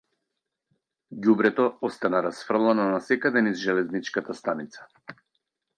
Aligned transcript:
Ѓубрето 1.17 1.67
остана 1.89 2.23
расфрлано 2.29 2.89
насекаде 2.95 3.47
низ 3.49 3.63
железничката 3.67 4.39
станица. 4.41 4.91